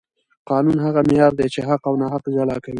قانون 0.49 0.77
هغه 0.85 1.01
معیار 1.07 1.33
دی 1.39 1.47
چې 1.53 1.59
حق 1.67 1.81
او 1.89 1.93
ناحق 2.01 2.23
جلا 2.35 2.55
کوي 2.63 2.69